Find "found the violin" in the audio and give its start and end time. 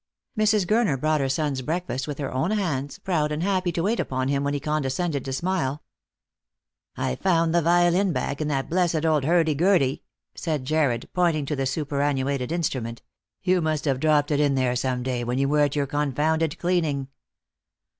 7.19-8.11